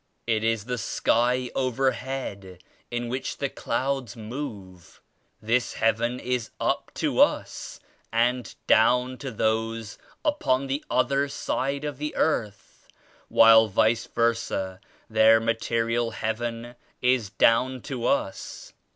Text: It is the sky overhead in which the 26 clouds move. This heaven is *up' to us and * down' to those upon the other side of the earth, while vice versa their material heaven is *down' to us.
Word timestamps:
It 0.25 0.43
is 0.43 0.65
the 0.65 0.79
sky 0.79 1.51
overhead 1.53 2.63
in 2.89 3.07
which 3.07 3.33
the 3.37 3.49
26 3.49 3.61
clouds 3.63 4.15
move. 4.15 4.99
This 5.39 5.73
heaven 5.75 6.19
is 6.19 6.49
*up' 6.59 6.89
to 6.95 7.19
us 7.21 7.79
and 8.11 8.55
* 8.61 8.65
down' 8.65 9.19
to 9.19 9.29
those 9.29 9.99
upon 10.25 10.65
the 10.65 10.83
other 10.89 11.29
side 11.29 11.83
of 11.85 11.99
the 11.99 12.15
earth, 12.15 12.87
while 13.27 13.67
vice 13.67 14.07
versa 14.07 14.79
their 15.07 15.39
material 15.39 16.09
heaven 16.09 16.73
is 17.03 17.29
*down' 17.29 17.79
to 17.81 18.07
us. 18.07 18.73